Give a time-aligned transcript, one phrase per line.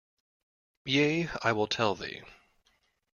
[0.85, 2.23] Yea, I will tell thee.